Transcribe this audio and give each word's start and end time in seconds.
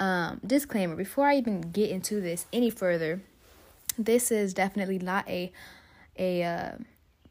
Um, 0.00 0.40
disclaimer 0.44 0.96
before 0.96 1.28
I 1.28 1.36
even 1.36 1.60
get 1.60 1.90
into 1.90 2.20
this 2.20 2.46
any 2.52 2.70
further, 2.70 3.20
this 3.98 4.32
is 4.32 4.54
definitely 4.54 4.98
not 4.98 5.28
a 5.28 5.52
a 6.18 6.42
uh, 6.42 6.72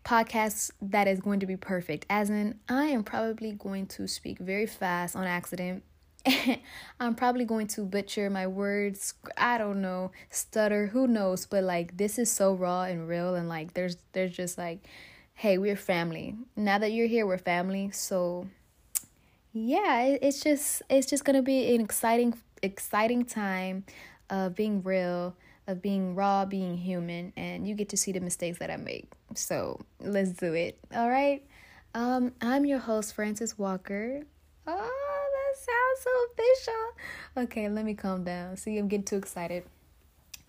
podcast 0.06 0.72
that 0.82 1.08
is 1.08 1.20
going 1.20 1.40
to 1.40 1.46
be 1.46 1.58
perfect. 1.58 2.06
As 2.10 2.30
in, 2.30 2.60
I 2.70 2.86
am 2.86 3.04
probably 3.04 3.52
going 3.52 3.88
to 3.88 4.08
speak 4.08 4.40
very 4.40 4.66
fast 4.66 5.16
on 5.16 5.26
accident. 5.26 5.84
I'm 7.00 7.16
probably 7.16 7.46
going 7.46 7.68
to 7.68 7.82
butcher 7.82 8.30
my 8.30 8.46
words. 8.46 9.16
I 9.36 9.58
don't 9.58 9.82
know, 9.82 10.12
stutter, 10.30 10.88
who 10.88 11.08
knows, 11.08 11.46
but 11.46 11.64
like 11.64 11.98
this 11.98 12.20
is 12.20 12.32
so 12.32 12.54
raw 12.54 12.84
and 12.84 13.08
real 13.08 13.36
and 13.36 13.50
like 13.50 13.74
there's 13.74 13.98
there's 14.14 14.32
just 14.32 14.58
like 14.58 14.88
hey, 15.40 15.58
we're 15.58 15.78
family. 15.78 16.36
Now 16.58 16.80
that 16.80 16.92
you're 16.92 17.08
here, 17.08 17.26
we're 17.26 17.38
family. 17.38 17.92
So 17.94 18.48
yeah, 19.54 20.02
it, 20.02 20.20
it's 20.22 20.42
just 20.42 20.82
it's 20.90 21.08
just 21.08 21.24
going 21.24 21.38
to 21.38 21.42
be 21.42 21.74
an 21.74 21.82
exciting 21.82 22.34
exciting 22.62 23.26
time 23.26 23.86
of 24.30 24.56
being 24.56 24.84
real, 24.84 25.36
of 25.68 25.82
being 25.82 26.16
raw, 26.16 26.46
being 26.46 26.78
human, 26.78 27.34
and 27.36 27.68
you 27.68 27.76
get 27.76 27.90
to 27.90 27.98
see 27.98 28.12
the 28.12 28.20
mistakes 28.20 28.60
that 28.60 28.70
I 28.72 28.78
make. 28.78 29.08
So 29.36 29.80
let's 30.00 30.32
do 30.32 30.54
it. 30.54 30.78
All 30.96 31.10
right. 31.10 31.44
Um, 31.94 32.34
I'm 32.42 32.66
your 32.66 32.80
host, 32.80 33.14
Frances 33.16 33.58
Walker. 33.58 34.22
Oh, 34.68 35.30
that 35.36 35.58
sounds 35.58 36.04
so 36.04 36.12
official. 36.32 37.44
Okay, 37.46 37.70
let 37.70 37.86
me 37.86 37.96
calm 37.96 38.24
down. 38.24 38.58
See, 38.58 38.78
I'm 38.78 38.88
getting 38.88 39.04
too 39.04 39.18
excited. 39.18 39.64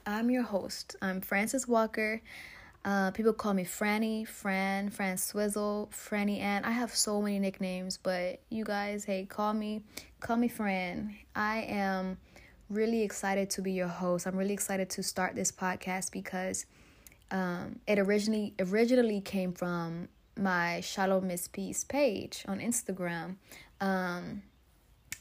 I'm 0.07 0.30
your 0.30 0.43
host. 0.43 0.97
I'm 1.01 1.21
Frances 1.21 1.66
Walker. 1.66 2.21
Uh, 2.84 3.11
people 3.11 3.33
call 3.33 3.52
me 3.52 3.65
Franny, 3.65 4.27
Fran, 4.27 4.88
Fran 4.88 5.19
Swizzle, 5.19 5.91
Franny 5.93 6.41
Ann. 6.41 6.65
I 6.65 6.71
have 6.71 6.95
so 6.95 7.21
many 7.21 7.38
nicknames, 7.38 7.98
but 7.98 8.41
you 8.48 8.65
guys, 8.65 9.05
hey, 9.05 9.27
call 9.27 9.52
me, 9.52 9.83
call 10.21 10.37
me 10.37 10.48
Fran. 10.48 11.15
I 11.37 11.62
am 11.69 12.16
really 12.71 13.02
excited 13.02 13.51
to 13.51 13.62
be 13.62 13.73
your 13.73 13.88
host. 13.88 14.27
I'm 14.27 14.37
really 14.37 14.55
excited 14.55 14.88
to 14.91 15.02
start 15.02 15.35
this 15.35 15.52
podcast 15.52 16.10
because 16.10 16.65
um, 17.30 17.80
it 17.87 17.99
originally 17.99 18.55
originally 18.59 19.21
came 19.21 19.52
from 19.52 20.09
my 20.38 20.80
Shalom 20.80 21.30
is 21.30 21.49
Peace 21.49 21.85
page 21.85 22.45
on 22.49 22.60
Instagram. 22.60 23.37
Um, 23.80 24.43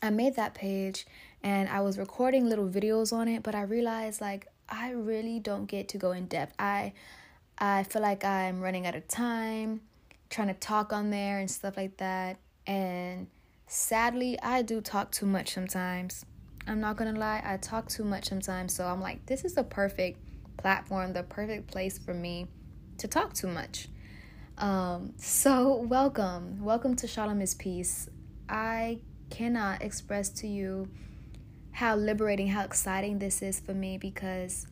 I 0.01 0.11
made 0.11 0.35
that 0.37 0.53
page 0.53 1.05
and 1.43 1.67
I 1.67 1.81
was 1.81 1.97
recording 1.97 2.47
little 2.47 2.69
videos 2.69 3.11
on 3.11 3.27
it, 3.27 3.43
but 3.43 3.53
I 3.53 3.63
realized 3.63 4.21
like 4.21 4.47
I 4.69 4.91
really 4.91 5.39
don't 5.39 5.65
get 5.65 5.89
to 5.89 5.97
go 5.97 6.11
in 6.11 6.27
depth. 6.27 6.53
I 6.57 6.93
I 7.59 7.83
feel 7.83 8.01
like 8.01 8.23
I'm 8.23 8.61
running 8.61 8.87
out 8.87 8.95
of 8.95 9.07
time 9.07 9.81
trying 10.29 10.47
to 10.47 10.53
talk 10.53 10.93
on 10.93 11.09
there 11.09 11.39
and 11.39 11.49
stuff 11.49 11.75
like 11.75 11.97
that. 11.97 12.37
And 12.65 13.27
sadly, 13.67 14.39
I 14.41 14.61
do 14.61 14.79
talk 14.79 15.11
too 15.11 15.25
much 15.25 15.53
sometimes. 15.53 16.25
I'm 16.67 16.79
not 16.79 16.97
gonna 16.97 17.17
lie, 17.17 17.41
I 17.43 17.57
talk 17.57 17.89
too 17.89 18.03
much 18.03 18.29
sometimes. 18.29 18.75
So 18.75 18.85
I'm 18.85 19.01
like, 19.01 19.25
this 19.25 19.43
is 19.43 19.55
the 19.55 19.63
perfect 19.63 20.19
platform, 20.57 21.13
the 21.13 21.23
perfect 21.23 21.67
place 21.67 21.97
for 21.97 22.13
me 22.13 22.47
to 22.99 23.07
talk 23.07 23.33
too 23.33 23.47
much. 23.47 23.89
Um, 24.57 25.13
so 25.17 25.75
welcome, 25.75 26.63
welcome 26.63 26.95
to 26.97 27.07
Shalom 27.07 27.41
is 27.41 27.55
Peace. 27.55 28.07
I 28.47 28.99
cannot 29.29 29.81
express 29.81 30.29
to 30.29 30.47
you 30.47 30.89
how 31.71 31.95
liberating, 31.95 32.47
how 32.47 32.63
exciting 32.63 33.19
this 33.19 33.41
is 33.41 33.59
for 33.59 33.73
me 33.73 33.97
because 33.97 34.67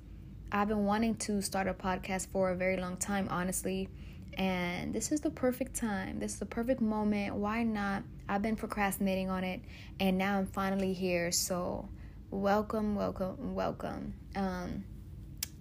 I've 0.51 0.69
been 0.69 0.85
wanting 0.85 1.15
to 1.15 1.41
start 1.41 1.67
a 1.67 1.73
podcast 1.73 2.27
for 2.27 2.51
a 2.51 2.55
very 2.55 2.77
long 2.77 2.95
time, 2.97 3.27
honestly. 3.29 3.89
And 4.35 4.93
this 4.93 5.11
is 5.11 5.19
the 5.19 5.29
perfect 5.29 5.75
time. 5.75 6.19
This 6.19 6.33
is 6.33 6.39
the 6.39 6.45
perfect 6.45 6.79
moment. 6.79 7.35
Why 7.35 7.63
not? 7.63 8.03
I've 8.29 8.41
been 8.41 8.55
procrastinating 8.55 9.29
on 9.29 9.43
it 9.43 9.61
and 9.99 10.17
now 10.17 10.37
I'm 10.37 10.45
finally 10.45 10.93
here. 10.93 11.31
So, 11.31 11.89
welcome, 12.31 12.95
welcome, 12.95 13.55
welcome. 13.55 14.13
Um 14.35 14.85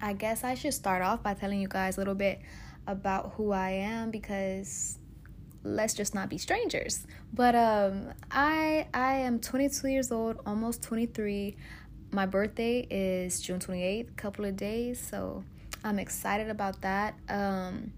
I 0.01 0.13
guess 0.13 0.43
I 0.43 0.53
should 0.53 0.73
start 0.73 1.01
off 1.01 1.23
by 1.23 1.33
telling 1.33 1.59
you 1.59 1.67
guys 1.67 1.97
a 1.97 1.99
little 1.99 2.15
bit 2.15 2.39
about 2.85 3.33
who 3.35 3.51
I 3.51 3.71
am 3.71 4.11
because 4.11 4.99
let's 5.63 5.95
just 5.95 6.13
not 6.15 6.29
be 6.29 6.37
strangers. 6.37 7.05
But 7.33 7.55
um 7.55 8.13
I 8.31 8.87
I 8.93 9.15
am 9.15 9.39
22 9.39 9.87
years 9.89 10.11
old, 10.11 10.39
almost 10.45 10.81
23 10.83 11.57
my 12.11 12.25
birthday 12.25 12.87
is 12.89 13.39
June 13.41 13.59
28th, 13.59 14.15
couple 14.15 14.45
of 14.45 14.55
days, 14.55 14.99
so 14.99 15.43
I'm 15.83 15.99
excited 15.99 16.49
about 16.49 16.81
that. 16.81 17.15
Um, 17.29 17.93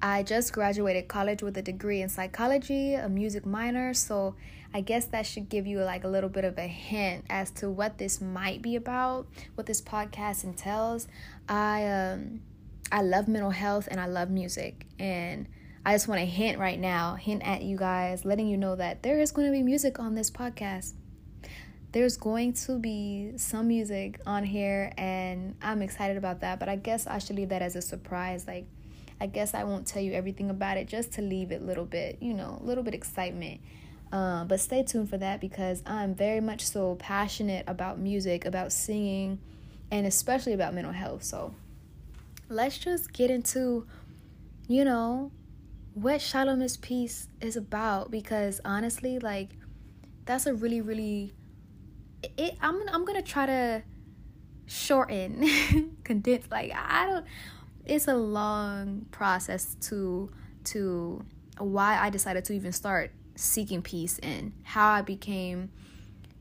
I 0.00 0.22
just 0.22 0.52
graduated 0.52 1.06
college 1.08 1.42
with 1.42 1.56
a 1.56 1.62
degree 1.62 2.02
in 2.02 2.08
psychology, 2.08 2.94
a 2.94 3.08
music 3.08 3.46
minor, 3.46 3.94
so 3.94 4.34
I 4.74 4.80
guess 4.80 5.04
that 5.06 5.26
should 5.26 5.48
give 5.48 5.66
you 5.66 5.80
like 5.80 6.04
a 6.04 6.08
little 6.08 6.30
bit 6.30 6.44
of 6.44 6.58
a 6.58 6.66
hint 6.66 7.24
as 7.28 7.50
to 7.52 7.68
what 7.70 7.98
this 7.98 8.20
might 8.20 8.62
be 8.62 8.74
about, 8.74 9.26
what 9.54 9.66
this 9.66 9.80
podcast 9.80 10.44
entails. 10.44 11.06
I 11.48 11.86
um 11.86 12.40
I 12.90 13.02
love 13.02 13.28
mental 13.28 13.50
health 13.50 13.86
and 13.90 14.00
I 14.00 14.06
love 14.06 14.30
music 14.30 14.86
and 14.98 15.46
I 15.84 15.92
just 15.92 16.08
want 16.08 16.20
to 16.20 16.26
hint 16.26 16.58
right 16.58 16.78
now, 16.78 17.16
hint 17.16 17.42
at 17.44 17.62
you 17.62 17.76
guys, 17.76 18.24
letting 18.24 18.46
you 18.46 18.56
know 18.56 18.76
that 18.76 19.02
there 19.02 19.20
is 19.20 19.30
going 19.32 19.46
to 19.46 19.52
be 19.52 19.62
music 19.62 19.98
on 19.98 20.14
this 20.14 20.30
podcast 20.30 20.92
there's 21.92 22.16
going 22.16 22.54
to 22.54 22.78
be 22.78 23.32
some 23.36 23.68
music 23.68 24.18
on 24.26 24.44
here 24.44 24.92
and 24.96 25.54
I'm 25.62 25.82
excited 25.82 26.16
about 26.16 26.40
that, 26.40 26.58
but 26.58 26.68
I 26.68 26.76
guess 26.76 27.06
I 27.06 27.18
should 27.18 27.36
leave 27.36 27.50
that 27.50 27.62
as 27.62 27.76
a 27.76 27.82
surprise. 27.82 28.46
Like 28.46 28.66
I 29.20 29.26
guess 29.26 29.54
I 29.54 29.64
won't 29.64 29.86
tell 29.86 30.02
you 30.02 30.12
everything 30.12 30.50
about 30.50 30.78
it 30.78 30.88
just 30.88 31.12
to 31.12 31.22
leave 31.22 31.52
it 31.52 31.60
a 31.60 31.64
little 31.64 31.84
bit, 31.84 32.18
you 32.20 32.34
know, 32.34 32.58
a 32.60 32.64
little 32.64 32.82
bit 32.82 32.94
excitement. 32.94 33.60
Uh, 34.10 34.44
but 34.44 34.58
stay 34.58 34.82
tuned 34.82 35.08
for 35.08 35.18
that 35.18 35.40
because 35.40 35.82
I'm 35.86 36.14
very 36.14 36.40
much 36.40 36.66
so 36.66 36.96
passionate 36.96 37.64
about 37.66 37.98
music, 37.98 38.44
about 38.44 38.72
singing, 38.72 39.38
and 39.90 40.06
especially 40.06 40.54
about 40.54 40.74
mental 40.74 40.92
health. 40.92 41.22
So 41.22 41.54
let's 42.48 42.78
just 42.78 43.12
get 43.12 43.30
into, 43.30 43.86
you 44.66 44.84
know, 44.84 45.30
what 45.94 46.20
Shalom 46.20 46.62
is 46.62 46.76
Peace 46.78 47.28
is 47.40 47.56
about 47.56 48.10
because 48.10 48.60
honestly, 48.64 49.18
like, 49.18 49.50
that's 50.24 50.46
a 50.46 50.54
really, 50.54 50.80
really 50.80 51.32
it 52.36 52.56
I'm 52.60 52.88
I'm 52.88 53.04
gonna 53.04 53.22
try 53.22 53.46
to 53.46 53.82
shorten, 54.66 55.96
condense. 56.04 56.46
Like 56.50 56.72
I 56.74 57.06
don't. 57.06 57.26
It's 57.84 58.08
a 58.08 58.14
long 58.14 59.06
process 59.10 59.76
to 59.82 60.30
to 60.64 61.24
why 61.58 61.98
I 61.98 62.10
decided 62.10 62.44
to 62.46 62.52
even 62.52 62.72
start 62.72 63.12
seeking 63.34 63.82
peace 63.82 64.18
and 64.20 64.52
how 64.62 64.90
I 64.90 65.02
became, 65.02 65.70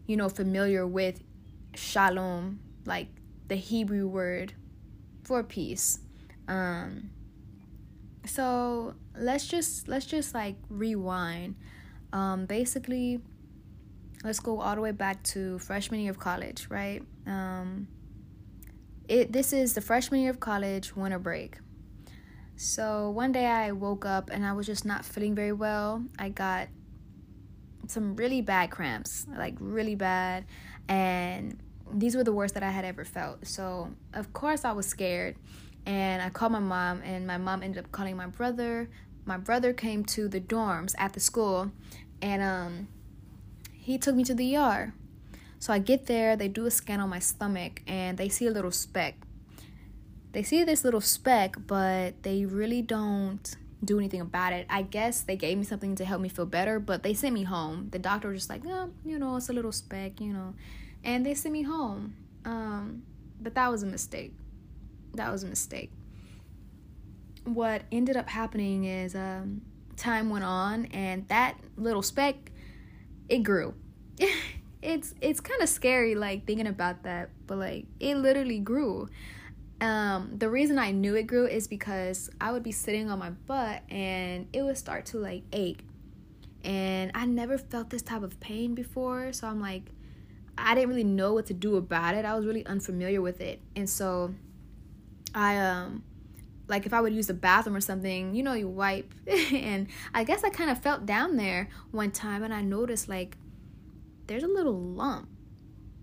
you 0.07 0.17
know, 0.17 0.29
familiar 0.29 0.85
with 0.85 1.21
shalom, 1.75 2.59
like 2.85 3.07
the 3.47 3.55
Hebrew 3.55 4.07
word 4.07 4.53
for 5.23 5.43
peace. 5.43 5.99
Um 6.47 7.11
so 8.25 8.93
let's 9.15 9.47
just 9.47 9.87
let's 9.87 10.05
just 10.05 10.33
like 10.33 10.55
rewind. 10.69 11.55
Um 12.13 12.45
basically 12.45 13.21
let's 14.23 14.39
go 14.39 14.59
all 14.59 14.75
the 14.75 14.81
way 14.81 14.91
back 14.91 15.23
to 15.23 15.59
freshman 15.59 15.99
year 15.99 16.11
of 16.11 16.19
college, 16.19 16.67
right? 16.69 17.01
Um, 17.25 17.87
it 19.07 19.31
this 19.31 19.53
is 19.53 19.73
the 19.73 19.81
freshman 19.81 20.21
year 20.21 20.29
of 20.29 20.39
college 20.39 20.95
winter 20.95 21.19
break. 21.19 21.57
So 22.55 23.09
one 23.09 23.31
day 23.31 23.47
I 23.47 23.71
woke 23.71 24.05
up 24.05 24.29
and 24.29 24.45
I 24.45 24.53
was 24.53 24.67
just 24.67 24.85
not 24.85 25.03
feeling 25.03 25.33
very 25.33 25.51
well. 25.51 26.03
I 26.19 26.29
got 26.29 26.67
some 27.87 28.15
really 28.15 28.41
bad 28.41 28.69
cramps, 28.69 29.25
like 29.35 29.55
really 29.59 29.95
bad, 29.95 30.45
and 30.87 31.59
these 31.91 32.15
were 32.15 32.23
the 32.23 32.33
worst 32.33 32.53
that 32.53 32.63
I 32.63 32.69
had 32.69 32.85
ever 32.85 33.03
felt. 33.03 33.47
So 33.47 33.89
of 34.13 34.31
course 34.33 34.63
I 34.63 34.71
was 34.71 34.85
scared, 34.85 35.35
and 35.85 36.21
I 36.21 36.29
called 36.29 36.51
my 36.51 36.59
mom, 36.59 37.01
and 37.03 37.25
my 37.25 37.37
mom 37.37 37.63
ended 37.63 37.83
up 37.83 37.91
calling 37.91 38.15
my 38.15 38.27
brother. 38.27 38.89
My 39.25 39.37
brother 39.37 39.73
came 39.73 40.03
to 40.05 40.27
the 40.27 40.39
dorms 40.39 40.93
at 40.97 41.13
the 41.13 41.19
school, 41.19 41.71
and 42.21 42.41
um 42.41 42.87
he 43.81 43.97
took 43.97 44.15
me 44.15 44.23
to 44.23 44.35
the 44.35 44.55
ER. 44.55 44.93
So 45.59 45.73
I 45.73 45.79
get 45.79 46.05
there, 46.05 46.35
they 46.35 46.47
do 46.47 46.65
a 46.65 46.71
scan 46.71 46.99
on 46.99 47.09
my 47.09 47.19
stomach, 47.19 47.81
and 47.87 48.17
they 48.17 48.29
see 48.29 48.47
a 48.47 48.51
little 48.51 48.71
speck. 48.71 49.15
They 50.31 50.43
see 50.43 50.63
this 50.63 50.83
little 50.83 51.01
speck, 51.01 51.55
but 51.67 52.23
they 52.23 52.45
really 52.45 52.81
don't 52.81 53.55
do 53.83 53.97
anything 53.97 54.21
about 54.21 54.53
it. 54.53 54.67
I 54.69 54.83
guess 54.83 55.21
they 55.21 55.35
gave 55.35 55.57
me 55.57 55.63
something 55.63 55.95
to 55.95 56.05
help 56.05 56.21
me 56.21 56.29
feel 56.29 56.45
better, 56.45 56.79
but 56.79 57.03
they 57.03 57.13
sent 57.13 57.33
me 57.33 57.43
home. 57.43 57.89
The 57.91 57.99
doctor 57.99 58.29
was 58.29 58.37
just 58.37 58.49
like, 58.49 58.61
oh, 58.67 58.91
you 59.03 59.17
know, 59.17 59.35
it's 59.35 59.49
a 59.49 59.53
little 59.53 59.71
speck, 59.71 60.21
you 60.21 60.31
know, 60.31 60.53
and 61.03 61.25
they 61.25 61.33
sent 61.33 61.53
me 61.53 61.63
home. 61.63 62.15
Um, 62.45 63.03
but 63.41 63.55
that 63.55 63.71
was 63.71 63.81
a 63.81 63.87
mistake. 63.87 64.33
That 65.15 65.31
was 65.31 65.43
a 65.43 65.47
mistake. 65.47 65.91
What 67.43 67.81
ended 67.91 68.15
up 68.15 68.29
happening 68.29 68.85
is 68.85 69.15
um, 69.15 69.61
time 69.97 70.29
went 70.29 70.45
on, 70.45 70.85
and 70.85 71.27
that 71.29 71.57
little 71.75 72.03
speck 72.03 72.50
it 73.31 73.43
grew. 73.43 73.73
it's 74.81 75.15
it's 75.21 75.39
kind 75.39 75.61
of 75.61 75.69
scary 75.69 76.13
like 76.15 76.45
thinking 76.45 76.67
about 76.67 77.03
that, 77.03 77.29
but 77.47 77.57
like 77.57 77.85
it 77.99 78.15
literally 78.17 78.59
grew. 78.59 79.09
Um, 79.79 80.33
the 80.37 80.49
reason 80.49 80.77
I 80.77 80.91
knew 80.91 81.15
it 81.15 81.23
grew 81.23 81.47
is 81.47 81.67
because 81.67 82.29
I 82.39 82.51
would 82.51 82.61
be 82.61 82.71
sitting 82.71 83.09
on 83.09 83.17
my 83.17 83.31
butt 83.31 83.81
and 83.89 84.47
it 84.53 84.61
would 84.61 84.77
start 84.77 85.07
to 85.07 85.17
like 85.17 85.43
ache. 85.51 85.83
And 86.63 87.11
I 87.15 87.25
never 87.25 87.57
felt 87.57 87.89
this 87.89 88.03
type 88.03 88.21
of 88.21 88.39
pain 88.39 88.75
before, 88.75 89.33
so 89.33 89.47
I'm 89.47 89.59
like, 89.59 89.89
I 90.55 90.75
didn't 90.75 90.89
really 90.89 91.03
know 91.03 91.33
what 91.33 91.47
to 91.47 91.55
do 91.55 91.77
about 91.77 92.13
it. 92.13 92.25
I 92.25 92.35
was 92.35 92.45
really 92.45 92.63
unfamiliar 92.67 93.21
with 93.21 93.41
it. 93.41 93.59
And 93.75 93.89
so 93.89 94.35
I 95.33 95.57
um 95.57 96.03
like 96.67 96.85
if 96.85 96.93
I 96.93 97.01
would 97.01 97.13
use 97.13 97.27
the 97.27 97.33
bathroom 97.33 97.75
or 97.75 97.81
something, 97.81 98.33
you 98.33 98.43
know, 98.43 98.53
you 98.53 98.67
wipe. 98.67 99.13
and 99.27 99.87
I 100.13 100.23
guess 100.23 100.43
I 100.43 100.49
kind 100.49 100.69
of 100.69 100.81
felt 100.81 101.05
down 101.05 101.37
there 101.37 101.69
one 101.91 102.11
time 102.11 102.43
and 102.43 102.53
I 102.53 102.61
noticed 102.61 103.09
like 103.09 103.37
there's 104.27 104.43
a 104.43 104.47
little 104.47 104.79
lump. 104.79 105.27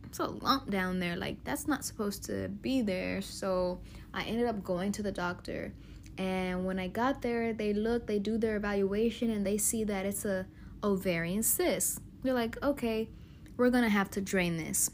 It's 0.07 0.19
a 0.19 0.27
lump 0.27 0.71
down 0.71 1.01
there. 1.01 1.17
Like 1.17 1.43
that's 1.45 1.67
not 1.67 1.85
supposed 1.85 2.25
to 2.25 2.49
be 2.49 2.83
there. 2.83 3.23
So 3.23 3.81
I 4.13 4.25
ended 4.25 4.47
up 4.47 4.63
going 4.63 4.93
to 4.93 5.03
the 5.03 5.13
doctor. 5.13 5.73
And 6.17 6.67
when 6.67 6.79
I 6.79 6.89
got 6.89 7.23
there, 7.23 7.53
they 7.53 7.73
look, 7.73 8.07
they 8.07 8.19
do 8.19 8.39
their 8.39 8.57
evaluation 8.57 9.31
and 9.31 9.47
they 9.47 9.57
see 9.57 9.85
that 9.85 10.05
it's 10.05 10.25
a 10.25 10.47
ovarian 10.83 11.43
cyst. 11.43 12.01
They're 12.23 12.35
like, 12.35 12.61
"Okay, 12.63 13.09
we're 13.57 13.71
going 13.71 13.85
to 13.85 13.89
have 13.89 14.11
to 14.11 14.21
drain 14.21 14.57
this." 14.57 14.91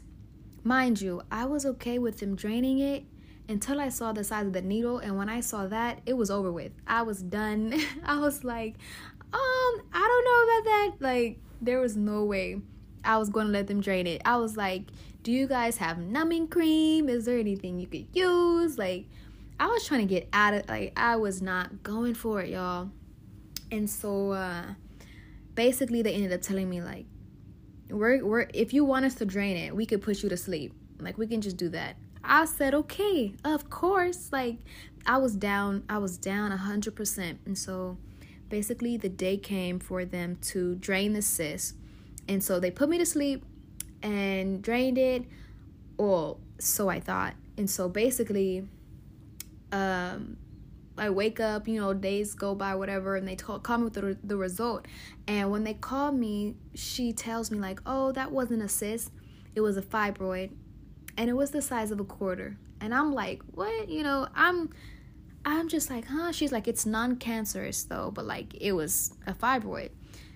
Mind 0.63 1.01
you, 1.01 1.21
I 1.31 1.45
was 1.45 1.65
okay 1.65 1.97
with 1.97 2.19
them 2.19 2.35
draining 2.35 2.79
it 2.79 3.05
until 3.47 3.79
I 3.79 3.89
saw 3.89 4.11
the 4.11 4.23
size 4.23 4.47
of 4.47 4.53
the 4.53 4.61
needle. 4.61 4.99
And 4.99 5.17
when 5.17 5.29
I 5.29 5.39
saw 5.39 5.67
that, 5.67 6.01
it 6.05 6.13
was 6.13 6.31
over 6.31 6.51
with. 6.51 6.71
I 6.87 7.01
was 7.03 7.21
done. 7.21 7.79
I 8.05 8.19
was 8.19 8.43
like, 8.43 8.75
um, 9.33 9.81
I 9.93 9.99
don't 10.01 10.25
know 10.25 10.43
about 10.43 10.65
that. 10.65 10.91
Like, 10.99 11.39
there 11.61 11.79
was 11.79 11.95
no 11.95 12.23
way 12.23 12.61
I 13.03 13.17
was 13.17 13.29
going 13.29 13.47
to 13.47 13.51
let 13.51 13.67
them 13.67 13.81
drain 13.81 14.07
it. 14.07 14.21
I 14.25 14.37
was 14.37 14.57
like, 14.57 14.83
do 15.23 15.31
you 15.31 15.47
guys 15.47 15.77
have 15.77 15.97
numbing 15.97 16.47
cream? 16.47 17.09
Is 17.09 17.25
there 17.25 17.39
anything 17.39 17.79
you 17.79 17.87
could 17.87 18.07
use? 18.13 18.77
Like, 18.77 19.07
I 19.59 19.67
was 19.67 19.85
trying 19.85 20.01
to 20.01 20.05
get 20.05 20.27
out 20.33 20.53
of 20.53 20.67
like 20.67 20.93
I 20.97 21.15
was 21.15 21.41
not 21.41 21.83
going 21.83 22.13
for 22.13 22.41
it, 22.41 22.49
y'all. 22.49 22.89
And 23.71 23.89
so 23.89 24.31
uh 24.31 24.63
basically 25.53 26.01
they 26.01 26.13
ended 26.13 26.33
up 26.33 26.41
telling 26.41 26.69
me 26.69 26.81
like 26.81 27.05
we're 27.89 28.23
we're 28.25 28.47
if 28.53 28.73
you 28.73 28.83
want 28.83 29.05
us 29.05 29.15
to 29.15 29.25
drain 29.25 29.55
it, 29.55 29.75
we 29.75 29.85
could 29.85 30.01
put 30.01 30.23
you 30.23 30.29
to 30.29 30.37
sleep. 30.37 30.73
Like 30.99 31.17
we 31.17 31.27
can 31.27 31.41
just 31.41 31.57
do 31.57 31.69
that. 31.69 31.95
I 32.27 32.45
said, 32.45 32.73
okay, 32.73 33.33
of 33.43 33.69
course. 33.69 34.29
Like, 34.31 34.57
I 35.05 35.17
was 35.17 35.35
down, 35.35 35.83
I 35.89 35.97
was 35.97 36.17
down 36.17 36.51
a 36.51 36.57
100%. 36.57 37.37
And 37.45 37.57
so 37.57 37.97
basically, 38.49 38.97
the 38.97 39.09
day 39.09 39.37
came 39.37 39.79
for 39.79 40.05
them 40.05 40.37
to 40.43 40.75
drain 40.75 41.13
the 41.13 41.21
cyst. 41.21 41.75
And 42.27 42.43
so 42.43 42.59
they 42.59 42.71
put 42.71 42.89
me 42.89 42.97
to 42.97 43.05
sleep 43.05 43.45
and 44.01 44.61
drained 44.61 44.97
it. 44.97 45.25
Or 45.97 46.37
so 46.59 46.89
I 46.89 46.99
thought. 46.99 47.35
And 47.57 47.69
so 47.69 47.87
basically, 47.87 48.67
um, 49.71 50.37
I 50.97 51.09
wake 51.09 51.39
up, 51.39 51.67
you 51.67 51.79
know, 51.79 51.93
days 51.93 52.33
go 52.33 52.55
by, 52.55 52.75
whatever, 52.75 53.15
and 53.15 53.27
they 53.27 53.35
talk, 53.35 53.63
call 53.63 53.77
me 53.77 53.83
with 53.85 53.93
the, 53.93 54.17
the 54.23 54.37
result. 54.37 54.87
And 55.27 55.51
when 55.51 55.63
they 55.63 55.73
call 55.73 56.11
me, 56.11 56.55
she 56.73 57.13
tells 57.13 57.51
me, 57.51 57.59
like, 57.59 57.79
oh, 57.85 58.11
that 58.13 58.31
wasn't 58.31 58.61
a 58.61 58.69
cyst, 58.69 59.11
it 59.55 59.61
was 59.61 59.77
a 59.77 59.81
fibroid 59.81 60.51
and 61.17 61.29
it 61.29 61.33
was 61.33 61.51
the 61.51 61.61
size 61.61 61.91
of 61.91 61.99
a 61.99 62.03
quarter. 62.03 62.57
And 62.81 62.93
I'm 62.93 63.13
like, 63.13 63.41
what? 63.53 63.89
You 63.89 64.03
know, 64.03 64.27
I'm 64.35 64.69
I'm 65.45 65.67
just 65.67 65.89
like, 65.89 66.05
huh? 66.07 66.31
She's 66.31 66.51
like, 66.51 66.67
it's 66.67 66.85
non-cancerous 66.85 67.83
though, 67.83 68.11
but 68.11 68.25
like 68.25 68.55
it 68.59 68.71
was 68.71 69.13
a 69.27 69.33
fibroid. 69.33 69.91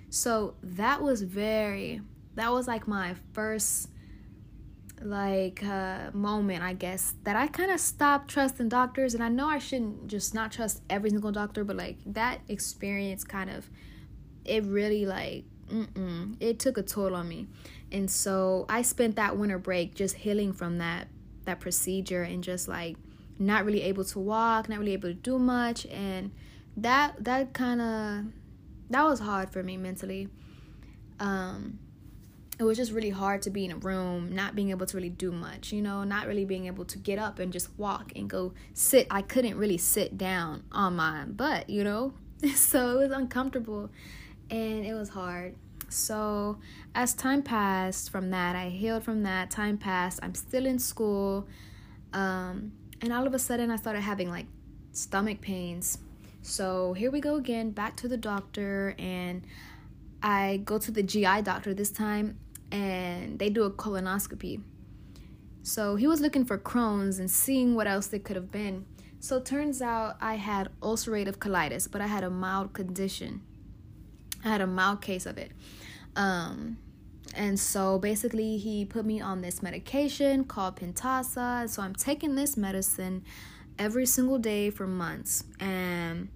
So 0.10 0.56
that 0.64 1.02
was 1.02 1.22
very 1.22 2.02
that 2.36 2.52
was 2.52 2.68
like 2.68 2.88
my 2.88 3.16
first 3.34 3.90
like 5.02 5.64
uh 5.64 6.12
moment 6.14 6.62
I 6.62 6.74
guess 6.74 7.14
that 7.24 7.36
I 7.36 7.48
kind 7.48 7.72
of 7.72 7.80
stopped 7.80 8.30
trusting 8.30 8.68
doctors 8.68 9.14
and 9.14 9.24
I 9.24 9.30
know 9.30 9.48
I 9.48 9.58
shouldn't 9.58 10.08
just 10.08 10.34
not 10.34 10.52
trust 10.52 10.82
every 10.90 11.10
single 11.10 11.32
doctor 11.32 11.64
but 11.64 11.78
like 11.78 11.98
that 12.06 12.42
experience 12.50 13.24
kind 13.24 13.50
of 13.50 13.70
it 14.44 14.64
really 14.66 15.06
like 15.06 15.46
mm-mm, 15.70 16.36
it 16.40 16.60
took 16.60 16.78
a 16.78 16.84
toll 16.84 17.16
on 17.16 17.28
me 17.28 17.48
and 17.92 18.10
so 18.10 18.66
I 18.70 18.82
spent 18.82 19.16
that 19.16 19.38
winter 19.38 19.58
break 19.58 19.96
just 19.96 20.16
healing 20.18 20.54
from 20.54 20.78
that 20.78 21.08
that 21.46 21.60
procedure 21.60 22.22
and 22.24 22.44
just 22.44 22.68
like 22.68 22.98
not 23.40 23.66
really 23.66 23.82
able 23.84 24.04
to 24.04 24.20
walk, 24.20 24.68
not 24.68 24.80
really 24.80 24.94
able 24.94 25.10
to 25.10 25.14
do 25.14 25.40
much 25.40 25.86
and 25.88 26.32
that 26.78 27.24
that 27.24 27.54
kind 27.54 27.82
of 27.82 28.26
that 28.90 29.04
was 29.04 29.20
hard 29.20 29.50
for 29.50 29.64
me 29.64 29.78
mentally. 29.78 30.30
Um 31.20 31.80
it 32.60 32.64
was 32.64 32.76
just 32.76 32.92
really 32.92 33.10
hard 33.10 33.42
to 33.44 33.50
be 33.50 33.64
in 33.64 33.72
a 33.72 33.78
room, 33.78 34.36
not 34.36 34.54
being 34.54 34.70
able 34.72 34.86
to 34.86 34.98
really 34.98 35.10
do 35.10 35.32
much, 35.32 35.72
you 35.72 35.82
know, 35.82 36.04
not 36.04 36.28
really 36.28 36.44
being 36.44 36.68
able 36.68 36.84
to 36.86 36.98
get 36.98 37.18
up 37.18 37.40
and 37.40 37.54
just 37.54 37.70
walk 37.80 38.12
and 38.18 38.30
go 38.30 38.54
sit. 38.74 39.08
I 39.10 39.22
couldn't 39.22 39.58
really 39.58 39.78
sit 39.78 40.18
down 40.18 40.64
on 40.74 40.98
my 40.98 41.24
butt, 41.24 41.70
you 41.70 41.84
know? 41.84 42.14
So 42.56 43.00
it 43.00 43.04
was 43.04 43.12
uncomfortable 43.12 43.90
and 44.50 44.86
it 44.86 44.94
was 44.94 45.10
hard. 45.10 45.56
So, 45.90 46.60
as 46.94 47.14
time 47.14 47.42
passed 47.42 48.12
from 48.12 48.30
that, 48.30 48.56
I 48.56 48.70
healed 48.70 49.04
from 49.04 49.24
that. 49.24 49.50
Time 49.50 49.78
passed. 49.78 50.20
I'm 50.22 50.36
still 50.36 50.66
in 50.66 50.78
school. 50.78 51.48
Um, 52.14 52.74
and 53.02 53.12
all 53.12 53.26
of 53.26 53.34
a 53.34 53.40
sudden, 53.40 53.72
I 53.72 53.76
started 53.76 54.02
having 54.02 54.30
like 54.30 54.46
stomach 54.92 55.42
pains. 55.42 55.98
So, 56.42 56.94
here 56.94 57.12
we 57.12 57.20
go 57.20 57.36
again, 57.36 57.72
back 57.72 57.96
to 57.98 58.08
the 58.08 58.18
doctor. 58.18 58.96
And 59.00 59.46
I 60.22 60.62
go 60.64 60.78
to 60.78 60.92
the 60.92 61.02
GI 61.02 61.42
doctor 61.42 61.74
this 61.74 61.92
time, 61.92 62.38
and 62.72 63.40
they 63.40 63.50
do 63.50 63.64
a 63.64 63.72
colonoscopy. 63.72 64.62
So, 65.64 65.96
he 65.96 66.06
was 66.06 66.22
looking 66.22 66.46
for 66.46 66.58
Crohn's 66.58 67.18
and 67.18 67.32
seeing 67.32 67.74
what 67.74 67.88
else 67.88 68.08
they 68.08 68.20
could 68.20 68.36
have 68.36 68.52
been. 68.52 68.86
So, 69.20 69.40
turns 69.40 69.82
out 69.82 70.18
I 70.22 70.36
had 70.36 70.70
ulcerative 70.82 71.38
colitis, 71.38 71.90
but 71.92 72.00
I 72.00 72.08
had 72.08 72.24
a 72.24 72.30
mild 72.30 72.74
condition. 72.74 73.42
I 74.44 74.50
had 74.50 74.62
a 74.62 74.68
mild 74.68 75.02
case 75.02 75.26
of 75.26 75.38
it. 75.38 75.52
Um, 76.16 76.78
and 77.36 77.60
so 77.60 78.00
basically, 78.00 78.58
he 78.58 78.86
put 78.86 79.06
me 79.06 79.22
on 79.22 79.42
this 79.42 79.62
medication 79.62 80.44
called 80.46 80.78
Pentasa. 80.78 81.70
So 81.70 81.82
I'm 81.82 81.94
taking 81.94 82.36
this 82.36 82.58
medicine 82.58 83.24
every 83.78 84.06
single 84.06 84.40
day 84.40 84.70
for 84.70 84.88
months. 84.88 85.44
And 85.60 86.30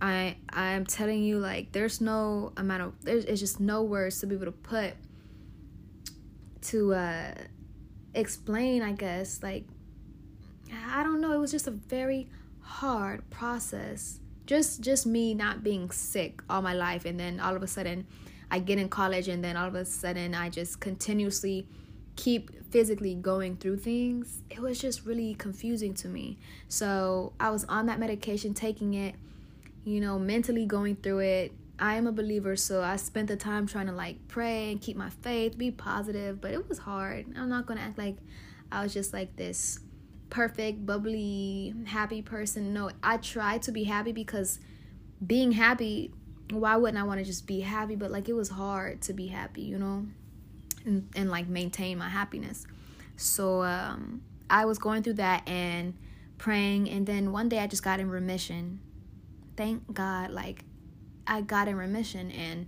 I 0.00 0.36
I'm 0.50 0.86
telling 0.86 1.22
you, 1.22 1.38
like, 1.38 1.72
there's 1.72 2.00
no 2.00 2.52
amount 2.56 2.82
of 2.82 2.92
there's 3.02 3.24
it's 3.24 3.40
just 3.40 3.60
no 3.60 3.82
words 3.82 4.20
to 4.20 4.26
be 4.26 4.34
able 4.34 4.46
to 4.46 4.52
put 4.52 4.94
to 6.62 6.94
uh 6.94 7.34
explain, 8.14 8.82
I 8.82 8.92
guess. 8.92 9.42
Like 9.42 9.64
I 10.94 11.02
don't 11.02 11.20
know, 11.20 11.32
it 11.32 11.38
was 11.38 11.50
just 11.50 11.66
a 11.66 11.72
very 11.72 12.28
hard 12.60 13.28
process 13.30 14.20
just 14.46 14.80
just 14.80 15.06
me 15.06 15.34
not 15.34 15.62
being 15.62 15.90
sick 15.90 16.42
all 16.48 16.62
my 16.62 16.72
life 16.72 17.04
and 17.04 17.18
then 17.18 17.40
all 17.40 17.54
of 17.54 17.62
a 17.62 17.66
sudden 17.66 18.06
I 18.50 18.60
get 18.60 18.78
in 18.78 18.88
college 18.88 19.28
and 19.28 19.42
then 19.42 19.56
all 19.56 19.68
of 19.68 19.74
a 19.74 19.84
sudden 19.84 20.34
I 20.34 20.50
just 20.50 20.80
continuously 20.80 21.66
keep 22.16 22.50
physically 22.70 23.14
going 23.14 23.56
through 23.56 23.78
things. 23.78 24.42
It 24.50 24.60
was 24.60 24.80
just 24.80 25.04
really 25.04 25.34
confusing 25.34 25.94
to 25.94 26.08
me. 26.08 26.38
So, 26.68 27.32
I 27.38 27.50
was 27.50 27.64
on 27.64 27.86
that 27.86 27.98
medication 27.98 28.54
taking 28.54 28.94
it, 28.94 29.14
you 29.84 30.00
know, 30.00 30.18
mentally 30.18 30.66
going 30.66 30.96
through 30.96 31.20
it. 31.20 31.52
I 31.78 31.96
am 31.96 32.06
a 32.06 32.12
believer, 32.12 32.56
so 32.56 32.82
I 32.82 32.96
spent 32.96 33.28
the 33.28 33.36
time 33.36 33.66
trying 33.66 33.86
to 33.86 33.92
like 33.92 34.16
pray 34.28 34.72
and 34.72 34.80
keep 34.80 34.96
my 34.96 35.10
faith, 35.10 35.58
be 35.58 35.70
positive, 35.70 36.40
but 36.40 36.52
it 36.52 36.68
was 36.68 36.78
hard. 36.78 37.26
I'm 37.36 37.50
not 37.50 37.66
going 37.66 37.78
to 37.78 37.84
act 37.84 37.98
like 37.98 38.16
I 38.72 38.82
was 38.82 38.94
just 38.94 39.12
like 39.12 39.36
this 39.36 39.80
perfect, 40.30 40.84
bubbly, 40.86 41.74
happy 41.86 42.22
person. 42.22 42.72
No, 42.72 42.90
I 43.02 43.16
tried 43.18 43.62
to 43.62 43.72
be 43.72 43.84
happy 43.84 44.12
because 44.12 44.58
being 45.24 45.52
happy, 45.52 46.12
why 46.50 46.76
wouldn't 46.76 46.98
I 46.98 47.04
want 47.04 47.20
to 47.20 47.24
just 47.24 47.46
be 47.46 47.60
happy? 47.60 47.96
But 47.96 48.10
like 48.10 48.28
it 48.28 48.34
was 48.34 48.48
hard 48.48 49.02
to 49.02 49.12
be 49.12 49.28
happy, 49.28 49.62
you 49.62 49.78
know, 49.78 50.06
and, 50.84 51.08
and 51.14 51.30
like 51.30 51.48
maintain 51.48 51.98
my 51.98 52.08
happiness. 52.08 52.66
So 53.16 53.62
um, 53.62 54.22
I 54.50 54.64
was 54.64 54.78
going 54.78 55.02
through 55.02 55.14
that 55.14 55.48
and 55.48 55.94
praying, 56.38 56.90
and 56.90 57.06
then 57.06 57.32
one 57.32 57.48
day 57.48 57.58
I 57.58 57.66
just 57.66 57.82
got 57.82 58.00
in 58.00 58.10
remission. 58.10 58.80
Thank 59.56 59.92
God, 59.92 60.30
like 60.30 60.64
I 61.26 61.40
got 61.40 61.66
in 61.66 61.76
remission 61.76 62.30
and 62.30 62.66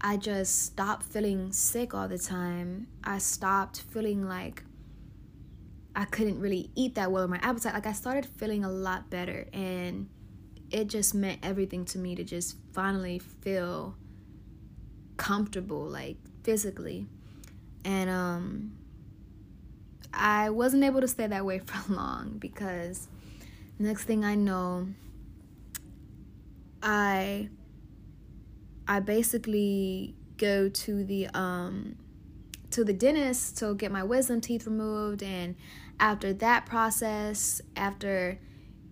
I 0.00 0.16
just 0.16 0.64
stopped 0.64 1.04
feeling 1.04 1.52
sick 1.52 1.92
all 1.94 2.08
the 2.08 2.18
time. 2.18 2.88
I 3.04 3.18
stopped 3.18 3.82
feeling 3.82 4.26
like 4.26 4.64
I 5.94 6.04
couldn't 6.04 6.40
really 6.40 6.70
eat 6.74 6.94
that 6.94 7.10
well. 7.10 7.24
In 7.24 7.30
my 7.30 7.38
appetite, 7.42 7.74
like 7.74 7.86
I 7.86 7.92
started 7.92 8.26
feeling 8.26 8.64
a 8.64 8.70
lot 8.70 9.10
better, 9.10 9.46
and 9.52 10.08
it 10.70 10.86
just 10.86 11.14
meant 11.14 11.40
everything 11.42 11.84
to 11.86 11.98
me 11.98 12.14
to 12.14 12.24
just 12.24 12.56
finally 12.72 13.18
feel 13.18 13.96
comfortable, 15.16 15.84
like 15.84 16.16
physically. 16.44 17.06
And 17.84 18.08
um, 18.08 18.72
I 20.12 20.50
wasn't 20.50 20.84
able 20.84 21.00
to 21.00 21.08
stay 21.08 21.26
that 21.26 21.44
way 21.44 21.58
for 21.64 21.92
long 21.92 22.36
because 22.38 23.08
next 23.78 24.04
thing 24.04 24.24
I 24.24 24.34
know, 24.34 24.88
I 26.82 27.48
I 28.86 29.00
basically 29.00 30.14
go 30.36 30.68
to 30.68 31.04
the 31.04 31.28
um 31.28 31.96
to 32.70 32.84
the 32.84 32.92
dentist 32.92 33.58
to 33.58 33.74
get 33.74 33.90
my 33.90 34.02
wisdom 34.02 34.40
teeth 34.40 34.66
removed 34.66 35.22
and 35.22 35.56
after 35.98 36.32
that 36.32 36.66
process 36.66 37.60
after 37.76 38.38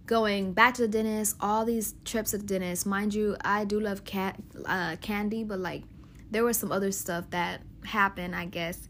going 0.07 0.53
back 0.53 0.75
to 0.75 0.83
the 0.83 0.89
dentist 0.89 1.37
all 1.41 1.65
these 1.65 1.95
trips 2.05 2.31
to 2.31 2.39
the 2.39 2.45
dentist 2.45 2.87
mind 2.87 3.15
you 3.15 3.37
i 3.45 3.65
do 3.65 3.79
love 3.79 4.05
cat 4.05 4.37
uh, 4.67 4.97
candy 5.01 5.45
but 5.45 5.59
like 5.59 5.83
there 6.31 6.45
was 6.45 6.57
some 6.57 6.73
other 6.73 6.91
stuff 6.91 7.29
that 7.31 7.63
happened 7.85 8.35
i 8.35 8.45
guess 8.45 8.89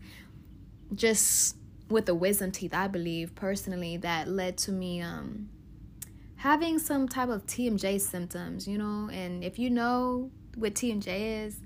just 0.95 1.57
with 1.89 2.07
the 2.07 2.15
wisdom 2.15 2.51
teeth, 2.51 2.75
I 2.75 2.87
believe 2.89 3.35
personally 3.35 3.97
that 3.99 4.29
led 4.29 4.59
to 4.59 4.73
me 4.73 5.01
um 5.01 5.49
having 6.37 6.79
some 6.79 7.09
type 7.09 7.29
of 7.29 7.47
TMJ 7.47 8.01
symptoms, 8.01 8.69
you 8.69 8.79
know, 8.79 9.11
and 9.13 9.43
if 9.43 9.59
you 9.59 9.71
know 9.71 10.31
what 10.55 10.75
TMJ 10.75 11.47
is, 11.47 11.61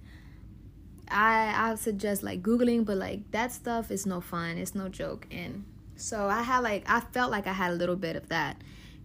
I 1.12 1.71
I 1.71 1.75
suggest 1.76 2.23
like 2.23 2.42
googling, 2.42 2.85
but 2.85 2.97
like 2.97 3.31
that 3.31 3.52
stuff 3.52 3.90
is 3.90 4.07
no 4.07 4.21
fun. 4.21 4.59
It's 4.59 4.75
no 4.75 4.88
joke. 4.88 5.26
And 5.31 5.64
so 5.97 6.26
I 6.26 6.42
had 6.42 6.61
like 6.61 6.85
I 6.88 7.00
felt 7.00 7.31
like 7.31 7.47
I 7.47 7.52
had 7.52 7.73
a 7.73 7.75
little 7.75 7.97
bit 7.97 8.16
of 8.16 8.28
that. 8.28 8.57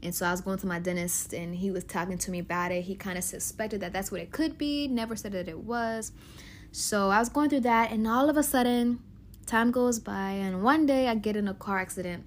And 0.02 0.14
so 0.14 0.26
I 0.26 0.32
was 0.32 0.42
going 0.42 0.60
to 0.60 0.68
my 0.68 0.80
dentist 0.80 1.34
and 1.34 1.56
he 1.56 1.72
was 1.72 1.84
talking 1.84 2.18
to 2.20 2.32
me 2.32 2.40
about 2.40 2.72
it. 2.72 2.84
He 2.84 2.96
kind 2.96 3.18
of 3.18 3.24
suspected 3.24 3.82
that 3.82 3.94
that's 3.94 4.12
what 4.12 4.22
it 4.22 4.32
could 4.32 4.58
be, 4.58 4.88
never 4.88 5.16
said 5.16 5.32
that 5.32 5.48
it 5.48 5.60
was. 5.60 6.12
So 6.72 7.10
I 7.10 7.20
was 7.20 7.30
going 7.30 7.50
through 7.50 7.62
that 7.62 7.92
and 7.92 8.08
all 8.08 8.30
of 8.30 8.38
a 8.38 8.44
sudden 8.44 9.00
time 9.46 9.72
goes 9.72 10.00
by 10.00 10.32
and 10.32 10.62
one 10.62 10.86
day 10.86 11.08
I 11.08 11.16
get 11.16 11.36
in 11.36 11.48
a 11.48 11.54
car 11.54 11.80
accident. 11.80 12.26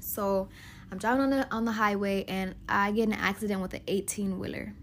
So 0.00 0.48
I'm 0.90 0.98
driving 0.98 1.22
on 1.22 1.30
the 1.30 1.52
on 1.52 1.64
the 1.64 1.72
highway 1.72 2.24
and 2.26 2.54
I 2.68 2.90
get 2.92 3.04
in 3.04 3.12
an 3.12 3.20
accident 3.20 3.60
with 3.60 3.74
an 3.74 3.82
18 3.86 4.38
wheeler. 4.38 4.74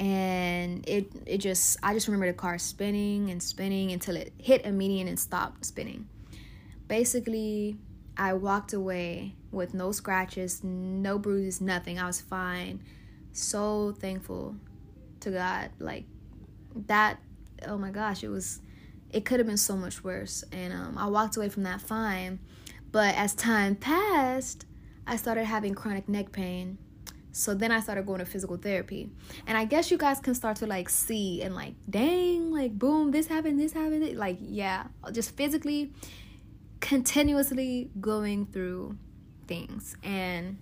And 0.00 0.88
it 0.88 1.12
it 1.26 1.38
just 1.38 1.76
I 1.82 1.92
just 1.92 2.08
remember 2.08 2.26
the 2.26 2.32
car 2.32 2.58
spinning 2.58 3.30
and 3.30 3.42
spinning 3.42 3.92
until 3.92 4.16
it 4.16 4.32
hit 4.38 4.64
a 4.64 4.72
median 4.72 5.06
and 5.06 5.20
stopped 5.20 5.66
spinning. 5.66 6.08
Basically, 6.88 7.76
I 8.16 8.32
walked 8.32 8.72
away 8.72 9.36
with 9.52 9.74
no 9.74 9.92
scratches, 9.92 10.64
no 10.64 11.18
bruises, 11.18 11.60
nothing. 11.60 11.98
I 11.98 12.06
was 12.06 12.20
fine. 12.20 12.82
So 13.32 13.94
thankful 13.98 14.56
to 15.20 15.30
God. 15.30 15.70
Like 15.78 16.04
that 16.86 17.18
oh 17.68 17.78
my 17.78 17.90
gosh, 17.90 18.24
it 18.24 18.28
was 18.28 18.60
it 19.10 19.24
could 19.24 19.40
have 19.40 19.46
been 19.46 19.56
so 19.56 19.76
much 19.76 20.04
worse. 20.04 20.44
And 20.52 20.72
um, 20.72 20.96
I 20.96 21.06
walked 21.08 21.36
away 21.36 21.48
from 21.48 21.64
that 21.64 21.80
fine. 21.80 22.38
But 22.92 23.14
as 23.16 23.34
time 23.34 23.76
passed, 23.76 24.66
I 25.06 25.16
started 25.16 25.44
having 25.44 25.74
chronic 25.74 26.08
neck 26.08 26.32
pain. 26.32 26.78
So 27.32 27.54
then 27.54 27.70
I 27.70 27.80
started 27.80 28.06
going 28.06 28.18
to 28.18 28.24
physical 28.24 28.56
therapy. 28.56 29.10
And 29.46 29.56
I 29.56 29.64
guess 29.64 29.90
you 29.90 29.98
guys 29.98 30.18
can 30.20 30.34
start 30.34 30.56
to 30.58 30.66
like 30.66 30.88
see 30.88 31.42
and 31.42 31.54
like, 31.54 31.74
dang, 31.88 32.52
like, 32.52 32.78
boom, 32.78 33.10
this 33.10 33.26
happened, 33.26 33.60
this 33.60 33.72
happened. 33.72 34.16
Like, 34.16 34.38
yeah, 34.40 34.86
just 35.12 35.36
physically, 35.36 35.92
continuously 36.80 37.90
going 38.00 38.46
through 38.46 38.96
things. 39.46 39.96
And 40.02 40.58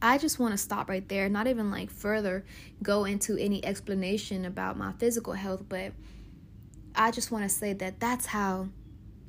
I 0.00 0.18
just 0.18 0.38
want 0.38 0.52
to 0.52 0.58
stop 0.58 0.88
right 0.88 1.08
there, 1.08 1.28
not 1.28 1.46
even 1.46 1.70
like 1.70 1.90
further 1.90 2.44
go 2.82 3.04
into 3.04 3.36
any 3.36 3.64
explanation 3.64 4.44
about 4.44 4.76
my 4.76 4.92
physical 4.92 5.32
health, 5.32 5.64
but 5.68 5.92
I 6.94 7.10
just 7.10 7.32
want 7.32 7.44
to 7.44 7.48
say 7.48 7.72
that 7.72 7.98
that's 7.98 8.26
how 8.26 8.68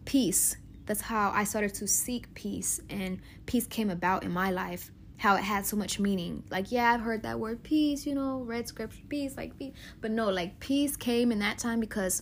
peace 0.05 0.57
that's 0.85 1.01
how 1.01 1.31
I 1.33 1.45
started 1.45 1.73
to 1.75 1.87
seek 1.87 2.33
peace, 2.35 2.79
and 2.89 3.19
peace 3.45 3.65
came 3.65 3.89
about 3.89 4.23
in 4.23 4.31
my 4.31 4.51
life. 4.51 4.91
How 5.17 5.35
it 5.35 5.43
had 5.43 5.65
so 5.65 5.77
much 5.77 5.99
meaning. 5.99 6.43
Like, 6.49 6.71
yeah, 6.71 6.91
I've 6.91 7.01
heard 7.01 7.23
that 7.23 7.39
word 7.39 7.63
peace, 7.63 8.05
you 8.05 8.13
know, 8.13 8.41
read 8.41 8.67
scripture, 8.67 9.01
peace, 9.07 9.37
like 9.37 9.57
peace. 9.57 9.73
But 10.01 10.11
no, 10.11 10.29
like, 10.29 10.59
peace 10.59 10.97
came 10.97 11.31
in 11.31 11.39
that 11.39 11.57
time 11.57 11.79
because 11.79 12.21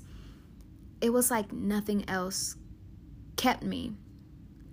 it 1.02 1.12
was 1.12 1.32
like 1.32 1.52
nothing 1.52 2.08
else 2.08 2.56
kept 3.36 3.64
me. 3.64 3.94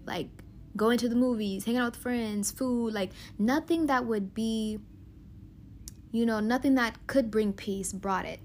Like, 0.05 0.29
going 0.77 0.99
to 0.99 1.09
the 1.09 1.17
movies, 1.17 1.65
hanging 1.65 1.81
out 1.81 1.93
with 1.93 2.03
friends, 2.03 2.51
food, 2.51 2.93
like, 2.93 3.11
nothing 3.39 3.87
that 3.87 4.05
would 4.05 4.35
be, 4.35 4.79
you 6.13 6.27
know, 6.27 6.41
nothing 6.41 6.75
that 6.75 7.07
could 7.07 7.31
bring 7.31 7.53
peace 7.53 7.93
brought 7.93 8.27
it. 8.27 8.41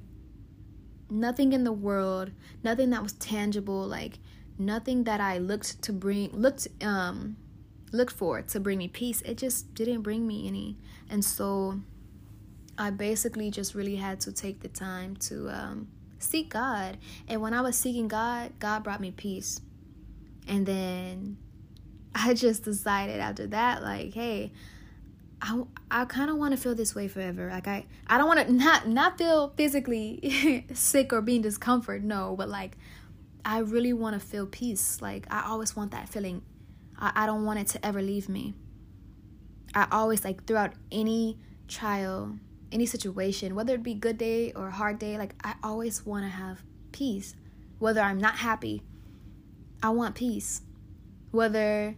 Nothing 1.10 1.54
in 1.54 1.64
the 1.64 1.72
world, 1.72 2.32
nothing 2.64 2.90
that 2.92 3.04
was 3.04 3.14
tangible, 3.14 3.86
like, 3.86 4.20
nothing 4.58 5.04
that 5.04 5.20
I 5.20 5.38
looked 5.38 5.82
to 5.84 5.94
bring 5.94 6.32
looked 6.32 6.68
um 6.82 7.36
looked 7.96 8.14
for 8.14 8.42
to 8.42 8.60
bring 8.60 8.78
me 8.78 8.88
peace. 8.88 9.22
It 9.22 9.38
just 9.38 9.74
didn't 9.74 10.02
bring 10.02 10.28
me 10.28 10.48
any. 10.48 10.78
And 11.10 11.24
so 11.24 11.80
I 12.78 12.90
basically 12.90 13.52
just 13.52 13.74
really 13.74 13.96
had 13.96 14.20
to 14.22 14.32
take 14.32 14.62
the 14.62 14.68
time 14.68 15.16
to 15.28 15.50
um 15.50 15.88
seek 16.20 16.50
God. 16.50 16.98
And 17.28 17.42
when 17.42 17.54
I 17.54 17.62
was 17.62 17.76
seeking 17.76 18.08
God, 18.08 18.54
God 18.60 18.84
brought 18.84 19.02
me 19.02 19.12
peace. 19.12 19.62
And 20.48 20.66
then 20.66 21.38
I 22.16 22.34
just 22.34 22.64
decided 22.64 23.20
after 23.20 23.48
that 23.48 23.82
like, 23.82 24.14
hey, 24.14 24.52
I, 25.42 25.64
I 25.92 26.06
kind 26.06 26.30
of 26.30 26.38
want 26.38 26.54
to 26.54 26.58
feel 26.58 26.76
this 26.76 26.96
way 26.96 27.08
forever. 27.08 27.50
Like 27.50 27.68
I 27.68 27.86
I 28.08 28.18
don't 28.18 28.28
want 28.28 28.48
to 28.48 28.54
not 28.66 28.88
not 28.88 29.18
feel 29.18 29.54
physically 29.56 30.66
sick 30.74 31.14
or 31.14 31.22
be 31.22 31.38
in 31.38 31.42
discomfort. 31.42 32.04
No, 32.04 32.36
but 32.38 32.50
like 32.50 32.78
I 33.44 33.60
really 33.60 33.94
want 33.94 34.20
to 34.20 34.26
feel 34.26 34.48
peace. 34.48 35.02
Like 35.02 35.28
I 35.30 35.46
always 35.48 35.76
want 35.76 35.92
that 35.92 36.10
feeling. 36.10 36.42
I, 37.00 37.12
I 37.16 37.26
don't 37.26 37.46
want 37.46 37.60
it 37.60 37.68
to 37.68 37.86
ever 37.86 38.02
leave 38.02 38.30
me. 38.30 38.54
I 39.74 39.88
always 39.92 40.24
like 40.24 40.46
throughout 40.46 40.74
any 40.92 41.38
trial, 41.68 42.38
any 42.72 42.86
situation, 42.86 43.56
whether 43.56 43.76
it 43.76 43.84
be 43.84 43.94
good 43.94 44.18
day 44.18 44.52
or 44.54 44.70
hard 44.70 45.00
day, 45.00 45.18
like 45.18 45.36
I 45.44 45.56
always 45.64 46.06
want 46.06 46.24
to 46.24 46.30
have 46.30 46.64
peace. 46.92 47.36
Whether 47.80 48.02
I'm 48.02 48.20
not 48.20 48.38
happy, 48.38 48.84
I 49.84 49.90
want 49.90 50.16
peace. 50.16 50.62
Whether 51.32 51.98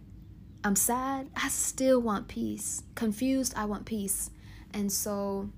I'm 0.64 0.74
sad, 0.74 1.30
I 1.36 1.48
still 1.48 2.00
want 2.00 2.26
peace. 2.26 2.82
Confused, 2.96 3.54
I 3.56 3.64
want 3.64 3.86
peace. 3.86 4.30
And 4.74 4.90
so 4.90 5.50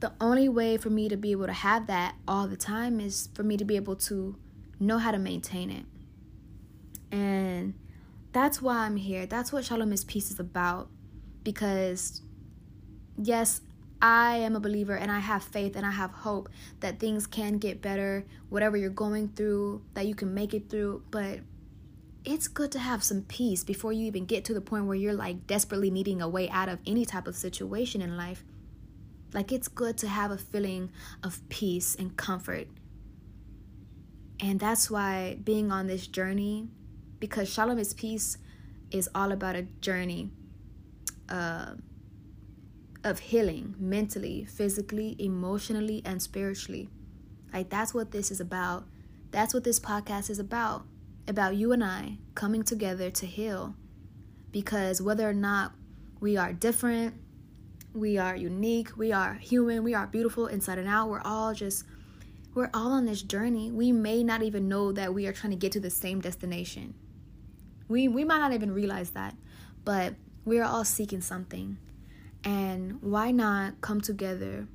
the 0.00 0.12
only 0.18 0.48
way 0.48 0.78
for 0.78 0.88
me 0.88 1.08
to 1.10 1.16
be 1.16 1.32
able 1.32 1.46
to 1.46 1.52
have 1.52 1.86
that 1.88 2.14
all 2.26 2.48
the 2.48 2.56
time 2.56 3.00
is 3.00 3.28
for 3.34 3.42
me 3.42 3.58
to 3.58 3.64
be 3.64 3.76
able 3.76 3.96
to 3.96 4.36
know 4.80 4.96
how 4.96 5.10
to 5.10 5.18
maintain 5.18 5.70
it. 5.70 5.84
And 7.12 7.74
that's 8.32 8.62
why 8.62 8.78
I'm 8.78 8.96
here. 8.96 9.26
That's 9.26 9.52
what 9.52 9.64
Shalom 9.64 9.92
is 9.92 10.04
Peace 10.04 10.30
is 10.30 10.40
about. 10.40 10.88
Because, 11.42 12.22
yes, 13.16 13.60
I 14.02 14.36
am 14.36 14.56
a 14.56 14.60
believer 14.60 14.94
and 14.94 15.10
I 15.10 15.18
have 15.18 15.42
faith 15.42 15.76
and 15.76 15.84
I 15.84 15.90
have 15.90 16.10
hope 16.10 16.48
that 16.80 16.98
things 16.98 17.26
can 17.26 17.58
get 17.58 17.82
better, 17.82 18.24
whatever 18.48 18.76
you're 18.76 18.90
going 18.90 19.28
through, 19.28 19.82
that 19.94 20.06
you 20.06 20.14
can 20.14 20.32
make 20.32 20.54
it 20.54 20.70
through. 20.70 21.02
But 21.10 21.40
it's 22.24 22.48
good 22.48 22.70
to 22.72 22.78
have 22.78 23.02
some 23.02 23.22
peace 23.22 23.64
before 23.64 23.92
you 23.92 24.06
even 24.06 24.26
get 24.26 24.44
to 24.46 24.54
the 24.54 24.60
point 24.60 24.86
where 24.86 24.96
you're 24.96 25.14
like 25.14 25.46
desperately 25.46 25.90
needing 25.90 26.20
a 26.20 26.28
way 26.28 26.48
out 26.50 26.68
of 26.68 26.78
any 26.86 27.04
type 27.04 27.26
of 27.26 27.36
situation 27.36 28.02
in 28.02 28.16
life. 28.16 28.44
Like 29.32 29.52
it's 29.52 29.68
good 29.68 29.96
to 29.98 30.08
have 30.08 30.30
a 30.30 30.38
feeling 30.38 30.90
of 31.22 31.46
peace 31.48 31.94
and 31.94 32.16
comfort. 32.16 32.68
And 34.38 34.58
that's 34.58 34.90
why 34.90 35.38
being 35.44 35.70
on 35.70 35.86
this 35.86 36.06
journey, 36.06 36.68
because 37.20 37.52
Shalom 37.52 37.78
is 37.78 37.94
peace, 37.94 38.38
is 38.90 39.08
all 39.14 39.30
about 39.30 39.54
a 39.54 39.62
journey 39.80 40.30
uh, 41.28 41.74
of 43.04 43.18
healing 43.20 43.74
mentally, 43.78 44.44
physically, 44.44 45.16
emotionally, 45.18 46.02
and 46.04 46.20
spiritually. 46.20 46.88
Like 47.52 47.70
that's 47.70 47.94
what 47.94 48.10
this 48.10 48.30
is 48.30 48.40
about. 48.40 48.84
That's 49.30 49.54
what 49.54 49.64
this 49.64 49.78
podcast 49.78 50.30
is 50.30 50.38
about. 50.38 50.84
About 51.28 51.54
you 51.54 51.72
and 51.72 51.84
I 51.84 52.18
coming 52.34 52.62
together 52.62 53.10
to 53.10 53.26
heal. 53.26 53.74
Because 54.50 55.00
whether 55.00 55.28
or 55.28 55.34
not 55.34 55.72
we 56.18 56.36
are 56.36 56.52
different, 56.52 57.14
we 57.94 58.18
are 58.18 58.34
unique, 58.34 58.96
we 58.96 59.12
are 59.12 59.34
human, 59.34 59.84
we 59.84 59.94
are 59.94 60.06
beautiful 60.06 60.46
inside 60.46 60.78
and 60.78 60.88
out. 60.88 61.08
We're 61.08 61.22
all 61.22 61.54
just, 61.54 61.84
we're 62.54 62.70
all 62.74 62.92
on 62.92 63.06
this 63.06 63.22
journey. 63.22 63.70
We 63.70 63.92
may 63.92 64.24
not 64.24 64.42
even 64.42 64.68
know 64.68 64.90
that 64.92 65.14
we 65.14 65.26
are 65.26 65.32
trying 65.32 65.52
to 65.52 65.56
get 65.56 65.72
to 65.72 65.80
the 65.80 65.90
same 65.90 66.20
destination. 66.20 66.94
We, 67.90 68.06
we 68.06 68.24
might 68.24 68.38
not 68.38 68.52
even 68.52 68.70
realize 68.70 69.10
that, 69.10 69.36
but 69.84 70.14
we 70.44 70.60
are 70.60 70.64
all 70.64 70.84
seeking 70.84 71.20
something. 71.20 71.76
And 72.44 73.02
why 73.02 73.32
not 73.32 73.80
come 73.80 74.00
together? 74.00 74.68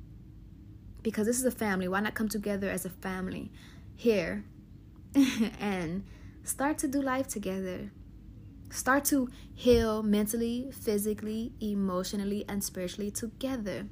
Because 1.02 1.26
this 1.26 1.38
is 1.38 1.46
a 1.46 1.50
family. 1.50 1.88
Why 1.88 2.00
not 2.00 2.14
come 2.14 2.28
together 2.28 2.68
as 2.68 2.84
a 2.84 2.90
family 2.90 3.50
here 3.94 4.44
and 5.58 6.04
start 6.44 6.76
to 6.78 6.88
do 6.88 7.00
life 7.00 7.26
together? 7.26 7.90
Start 8.68 9.06
to 9.06 9.30
heal 9.54 10.02
mentally, 10.02 10.70
physically, 10.70 11.52
emotionally, 11.58 12.44
and 12.46 12.62
spiritually 12.62 13.10
together. 13.10 13.86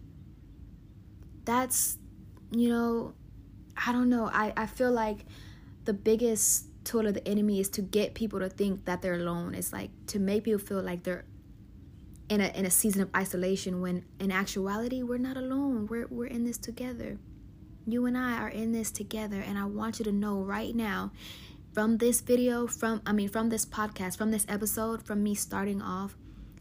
That's, 1.46 1.96
you 2.50 2.68
know, 2.68 3.14
I 3.86 3.92
don't 3.92 4.10
know. 4.10 4.28
I, 4.30 4.52
I 4.54 4.66
feel 4.66 4.92
like 4.92 5.24
the 5.86 5.94
biggest 5.94 6.66
tool 6.84 7.06
of 7.06 7.14
the 7.14 7.26
enemy 7.26 7.60
is 7.60 7.68
to 7.70 7.82
get 7.82 8.14
people 8.14 8.40
to 8.40 8.48
think 8.48 8.84
that 8.84 9.02
they're 9.02 9.14
alone. 9.14 9.54
It's 9.54 9.72
like 9.72 9.90
to 10.08 10.18
make 10.18 10.44
people 10.44 10.60
feel 10.60 10.82
like 10.82 11.02
they're 11.02 11.24
in 12.28 12.40
a 12.40 12.48
in 12.48 12.64
a 12.64 12.70
season 12.70 13.02
of 13.02 13.10
isolation 13.14 13.80
when 13.80 14.04
in 14.18 14.30
actuality 14.30 15.02
we're 15.02 15.18
not 15.18 15.36
alone. 15.36 15.86
We're 15.86 16.06
we're 16.06 16.26
in 16.26 16.44
this 16.44 16.58
together. 16.58 17.18
You 17.86 18.06
and 18.06 18.16
I 18.16 18.38
are 18.38 18.48
in 18.48 18.72
this 18.72 18.90
together 18.90 19.40
and 19.40 19.58
I 19.58 19.66
want 19.66 19.98
you 19.98 20.04
to 20.06 20.12
know 20.12 20.40
right 20.40 20.74
now 20.74 21.12
from 21.72 21.98
this 21.98 22.20
video, 22.20 22.66
from 22.66 23.02
I 23.04 23.12
mean 23.12 23.28
from 23.28 23.48
this 23.48 23.66
podcast, 23.66 24.16
from 24.16 24.30
this 24.30 24.46
episode, 24.48 25.02
from 25.02 25.22
me 25.22 25.34
starting 25.34 25.82
off 25.82 26.16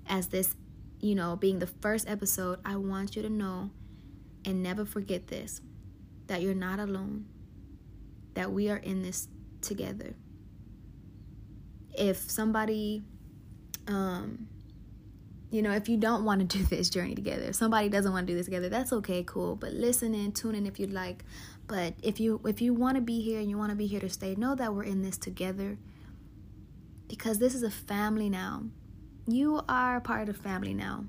as 0.08 0.28
this, 0.28 0.56
you 1.00 1.16
know, 1.16 1.36
being 1.36 1.60
the 1.60 1.68
first 1.68 2.10
episode, 2.10 2.60
I 2.66 2.76
want 2.76 3.16
you 3.16 3.22
to 3.22 3.30
know 3.30 3.70
and 4.44 4.62
never 4.62 4.86
forget 4.86 5.28
this 5.28 5.62
that 6.28 6.42
you're 6.42 6.56
not 6.56 6.80
alone. 6.80 7.26
That 8.34 8.52
we 8.52 8.70
are 8.70 8.78
in 8.78 9.04
this 9.04 9.28
together. 9.64 10.14
if 11.96 12.18
somebody 12.30 13.04
um 13.88 14.48
you 15.54 15.62
know, 15.62 15.72
if 15.72 15.88
you 15.88 15.98
don't 15.98 16.26
want 16.26 16.50
to 16.50 16.58
do 16.58 16.64
this 16.76 16.90
journey 16.90 17.14
together, 17.14 17.44
if 17.44 17.56
somebody 17.56 17.88
doesn't 17.88 18.12
want 18.12 18.26
to 18.26 18.34
do 18.34 18.36
this 18.36 18.48
together, 18.48 18.70
that's 18.70 18.92
okay, 18.92 19.24
cool. 19.24 19.56
But 19.56 19.74
listen 19.74 20.16
and 20.16 20.36
tune 20.36 20.56
in 20.56 20.66
if 20.66 20.80
you'd 20.80 20.92
like. 20.92 21.24
But 21.68 21.94
if 22.02 22.20
you 22.20 22.42
if 22.44 22.60
you 22.60 22.74
want 22.74 22.96
to 22.96 23.02
be 23.02 23.22
here 23.22 23.40
and 23.40 23.50
you 23.50 23.58
want 23.58 23.70
to 23.70 23.76
be 23.76 23.86
here 23.86 24.00
to 24.00 24.10
stay, 24.10 24.34
know 24.36 24.56
that 24.56 24.74
we're 24.74 24.84
in 24.84 25.04
this 25.04 25.18
together. 25.18 25.78
Because 27.08 27.38
this 27.38 27.54
is 27.54 27.62
a 27.62 27.70
family 27.70 28.30
now. 28.30 28.64
You 29.28 29.62
are 29.70 30.02
part 30.02 30.28
of 30.28 30.38
family 30.38 30.74
now. 30.74 31.06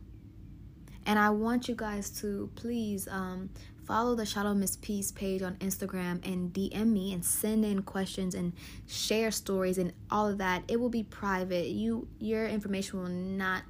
And 1.06 1.18
I 1.18 1.30
want 1.30 1.66
you 1.66 1.75
guys 1.75 2.11
to 2.20 2.50
please 2.54 3.08
um, 3.08 3.49
follow 3.87 4.14
the 4.14 4.25
Shalom 4.25 4.62
is 4.62 4.76
Peace 4.76 5.12
page 5.12 5.43
on 5.43 5.57
Instagram 5.57 6.25
and 6.26 6.53
DM 6.53 6.87
me 6.87 7.12
and 7.12 7.25
send 7.25 7.64
in 7.64 7.83
questions 7.83 8.35
and 8.35 8.53
share 8.87 9.31
stories 9.31 9.79
and 9.79 9.93
all 10.11 10.29
of 10.29 10.38
that. 10.38 10.62
It 10.69 10.81
will 10.81 10.88
be 10.88 11.03
private. 11.03 11.69
You 11.69 12.09
your 12.19 12.47
information 12.47 13.03
will 13.03 13.11
not 13.11 13.62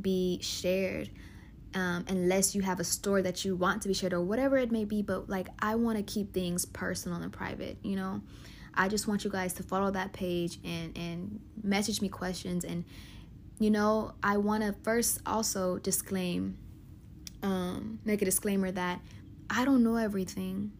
be 0.00 0.38
shared 0.42 1.10
um, 1.74 2.04
unless 2.08 2.54
you 2.54 2.62
have 2.62 2.78
a 2.78 2.84
story 2.84 3.22
that 3.22 3.44
you 3.44 3.56
want 3.56 3.82
to 3.82 3.88
be 3.88 3.94
shared 3.94 4.12
or 4.12 4.20
whatever 4.20 4.58
it 4.58 4.70
may 4.70 4.84
be. 4.84 5.02
But 5.02 5.30
like 5.30 5.48
I 5.60 5.76
want 5.76 5.96
to 5.96 6.02
keep 6.02 6.34
things 6.34 6.66
personal 6.66 7.22
and 7.22 7.32
private. 7.32 7.78
You 7.82 7.96
know, 7.96 8.22
I 8.74 8.88
just 8.88 9.08
want 9.08 9.24
you 9.24 9.30
guys 9.30 9.54
to 9.54 9.62
follow 9.62 9.90
that 9.92 10.12
page 10.12 10.58
and 10.64 10.96
and 10.96 11.40
message 11.62 12.02
me 12.02 12.08
questions 12.08 12.64
and 12.64 12.84
you 13.58 13.70
know 13.70 14.12
I 14.22 14.36
want 14.36 14.62
to 14.62 14.74
first 14.82 15.20
also 15.24 15.78
disclaim 15.78 16.58
um, 17.42 18.00
make 18.04 18.22
a 18.22 18.24
disclaimer 18.24 18.70
that 18.72 19.00
I 19.50 19.64
don't 19.64 19.82
know 19.82 19.96
everything. 19.96 20.72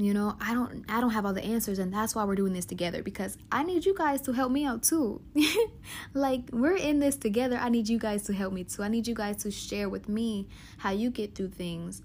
You 0.00 0.14
know, 0.14 0.36
I 0.40 0.54
don't 0.54 0.84
I 0.88 1.00
don't 1.00 1.10
have 1.10 1.26
all 1.26 1.32
the 1.32 1.44
answers 1.44 1.80
and 1.80 1.92
that's 1.92 2.14
why 2.14 2.22
we're 2.22 2.36
doing 2.36 2.52
this 2.52 2.64
together 2.64 3.02
because 3.02 3.36
I 3.50 3.64
need 3.64 3.84
you 3.84 3.96
guys 3.96 4.20
to 4.22 4.32
help 4.32 4.52
me 4.52 4.64
out 4.64 4.84
too. 4.84 5.20
like 6.14 6.42
we're 6.52 6.76
in 6.76 7.00
this 7.00 7.16
together. 7.16 7.56
I 7.56 7.68
need 7.68 7.88
you 7.88 7.98
guys 7.98 8.22
to 8.26 8.32
help 8.32 8.52
me 8.52 8.62
too. 8.62 8.84
I 8.84 8.88
need 8.88 9.08
you 9.08 9.14
guys 9.14 9.42
to 9.42 9.50
share 9.50 9.88
with 9.88 10.08
me 10.08 10.46
how 10.76 10.90
you 10.90 11.10
get 11.10 11.34
through 11.34 11.48
things, 11.48 12.02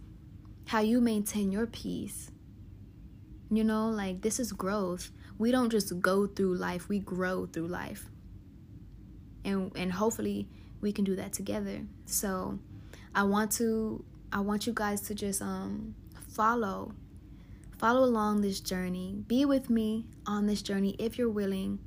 how 0.65 0.79
you 0.79 1.01
maintain 1.01 1.51
your 1.51 1.67
peace. 1.67 2.31
You 3.51 3.63
know, 3.63 3.89
like 3.89 4.21
this 4.21 4.39
is 4.39 4.51
growth. 4.51 5.11
We 5.37 5.51
don't 5.51 5.69
just 5.69 5.99
go 6.01 6.25
through 6.25 6.55
life, 6.55 6.89
we 6.89 6.97
grow 6.97 7.45
through 7.45 7.67
life. 7.67 8.09
And 9.45 9.71
and 9.75 9.93
hopefully 9.93 10.47
we 10.81 10.91
can 10.91 11.03
do 11.05 11.15
that 11.17 11.31
together. 11.31 11.81
So, 12.05 12.57
I 13.13 13.23
want 13.23 13.51
to 13.53 14.03
I 14.33 14.39
want 14.39 14.65
you 14.65 14.73
guys 14.73 15.01
to 15.01 15.15
just 15.15 15.41
um 15.43 15.93
follow 16.27 16.93
follow 17.77 18.03
along 18.03 18.41
this 18.41 18.59
journey. 18.59 19.23
Be 19.27 19.45
with 19.45 19.69
me 19.69 20.07
on 20.25 20.47
this 20.47 20.63
journey 20.63 20.95
if 20.97 21.17
you're 21.17 21.29
willing 21.29 21.79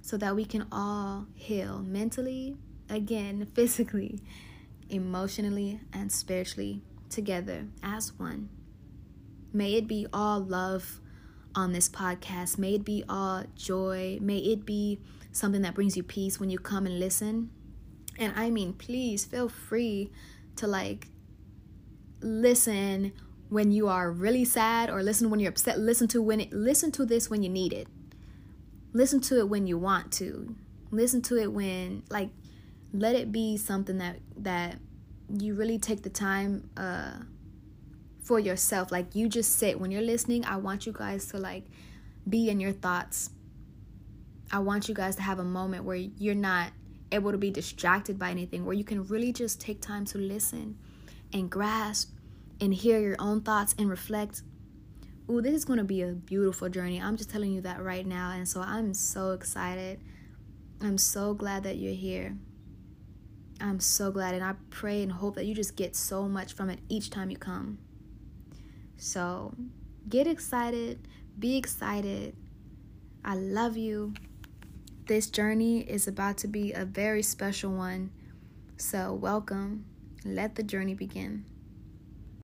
so 0.00 0.16
that 0.18 0.36
we 0.36 0.44
can 0.44 0.66
all 0.70 1.26
heal 1.34 1.80
mentally, 1.80 2.56
again, 2.88 3.44
physically, 3.54 4.20
emotionally, 4.88 5.80
and 5.92 6.12
spiritually 6.12 6.82
together 7.10 7.66
as 7.82 8.12
one. 8.18 8.50
May 9.52 9.74
it 9.74 9.88
be 9.88 10.06
all 10.12 10.40
love 10.40 11.00
on 11.54 11.72
this 11.72 11.88
podcast. 11.88 12.56
May 12.56 12.74
it 12.74 12.84
be 12.84 13.02
all 13.08 13.44
joy. 13.56 14.18
May 14.20 14.38
it 14.38 14.64
be 14.64 15.00
something 15.32 15.62
that 15.62 15.74
brings 15.74 15.96
you 15.96 16.04
peace 16.04 16.38
when 16.38 16.50
you 16.50 16.58
come 16.58 16.86
and 16.86 17.00
listen. 17.00 17.50
And 18.16 18.32
I 18.36 18.50
mean, 18.50 18.74
please 18.74 19.24
feel 19.24 19.48
free 19.48 20.12
to 20.56 20.66
like 20.66 21.08
listen 22.20 23.12
when 23.48 23.70
you 23.70 23.88
are 23.88 24.10
really 24.10 24.44
sad 24.44 24.90
or 24.90 25.02
listen 25.02 25.30
when 25.30 25.40
you're 25.40 25.50
upset. 25.50 25.78
Listen 25.78 26.08
to 26.08 26.20
when 26.22 26.40
it 26.40 26.52
listen 26.52 26.92
to 26.92 27.04
this 27.04 27.30
when 27.30 27.42
you 27.42 27.48
need 27.48 27.72
it. 27.72 27.88
Listen 28.92 29.20
to 29.20 29.38
it 29.38 29.48
when 29.48 29.66
you 29.66 29.78
want 29.78 30.12
to. 30.12 30.54
Listen 30.90 31.22
to 31.22 31.36
it 31.36 31.52
when 31.52 32.02
like 32.10 32.30
let 32.92 33.14
it 33.14 33.32
be 33.32 33.56
something 33.56 33.98
that 33.98 34.18
that 34.36 34.78
you 35.38 35.54
really 35.54 35.78
take 35.78 36.02
the 36.02 36.10
time 36.10 36.70
uh 36.76 37.12
for 38.22 38.38
yourself. 38.38 38.92
Like 38.92 39.14
you 39.14 39.28
just 39.28 39.56
sit 39.58 39.80
when 39.80 39.90
you're 39.90 40.02
listening, 40.02 40.44
I 40.44 40.56
want 40.56 40.86
you 40.86 40.92
guys 40.92 41.26
to 41.26 41.38
like 41.38 41.64
be 42.28 42.50
in 42.50 42.60
your 42.60 42.72
thoughts. 42.72 43.30
I 44.50 44.58
want 44.60 44.88
you 44.88 44.94
guys 44.94 45.16
to 45.16 45.22
have 45.22 45.38
a 45.38 45.44
moment 45.44 45.84
where 45.84 45.96
you're 45.96 46.34
not 46.34 46.72
able 47.12 47.32
to 47.32 47.38
be 47.38 47.50
distracted 47.50 48.18
by 48.18 48.30
anything, 48.30 48.64
where 48.64 48.74
you 48.74 48.84
can 48.84 49.06
really 49.06 49.32
just 49.32 49.60
take 49.60 49.80
time 49.80 50.04
to 50.06 50.18
listen 50.18 50.78
and 51.32 51.50
grasp 51.50 52.12
and 52.60 52.74
hear 52.74 52.98
your 53.00 53.16
own 53.18 53.40
thoughts 53.40 53.74
and 53.78 53.88
reflect. 53.88 54.42
Ooh, 55.30 55.42
this 55.42 55.54
is 55.54 55.64
going 55.64 55.78
to 55.78 55.84
be 55.84 56.02
a 56.02 56.08
beautiful 56.12 56.68
journey. 56.68 57.00
I'm 57.00 57.16
just 57.16 57.30
telling 57.30 57.52
you 57.52 57.60
that 57.62 57.82
right 57.82 58.06
now. 58.06 58.30
And 58.32 58.48
so 58.48 58.60
I'm 58.60 58.94
so 58.94 59.32
excited. 59.32 60.00
I'm 60.80 60.98
so 60.98 61.34
glad 61.34 61.64
that 61.64 61.76
you're 61.76 61.92
here. 61.92 62.36
I'm 63.60 63.80
so 63.80 64.10
glad. 64.10 64.34
And 64.34 64.44
I 64.44 64.54
pray 64.70 65.02
and 65.02 65.12
hope 65.12 65.34
that 65.34 65.44
you 65.44 65.54
just 65.54 65.76
get 65.76 65.94
so 65.96 66.28
much 66.28 66.54
from 66.54 66.70
it 66.70 66.80
each 66.88 67.10
time 67.10 67.30
you 67.30 67.36
come. 67.36 67.78
So 68.96 69.54
get 70.08 70.26
excited. 70.26 71.06
Be 71.38 71.56
excited. 71.56 72.34
I 73.24 73.34
love 73.34 73.76
you. 73.76 74.14
This 75.06 75.28
journey 75.30 75.80
is 75.80 76.08
about 76.08 76.38
to 76.38 76.48
be 76.48 76.72
a 76.72 76.84
very 76.84 77.22
special 77.22 77.72
one. 77.72 78.10
So, 78.76 79.12
welcome. 79.12 79.87
Let 80.24 80.56
the 80.56 80.62
journey 80.62 80.94
begin. 80.94 81.44